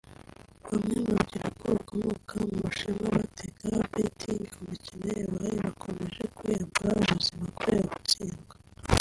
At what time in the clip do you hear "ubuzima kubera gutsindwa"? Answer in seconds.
7.11-8.55